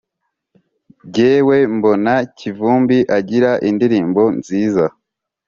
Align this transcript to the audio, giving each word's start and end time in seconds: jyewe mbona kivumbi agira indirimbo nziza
jyewe 1.13 1.57
mbona 1.75 2.13
kivumbi 2.37 2.97
agira 3.17 3.51
indirimbo 3.69 4.23
nziza 4.37 4.85